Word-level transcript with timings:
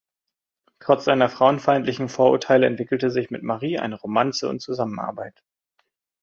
Trotz 0.79 1.03
seiner 1.05 1.29
frauenfeindlichen 1.29 2.09
Vorurteile 2.09 2.65
entwickelte 2.65 3.11
sich 3.11 3.29
mit 3.29 3.43
Marie 3.43 3.77
eine 3.77 3.97
Romanze 3.97 4.49
und 4.49 4.59
Zusammenarbeit. 4.59 5.43